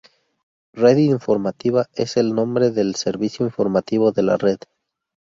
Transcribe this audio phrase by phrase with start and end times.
[0.73, 4.57] Red Informativa es el nombre del servicio informativo de La Red.